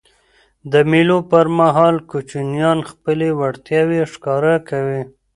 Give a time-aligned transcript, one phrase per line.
[0.71, 5.01] د مېلو پر مهال کوچنيان خپلي وړتیاوي ښکاره کوي.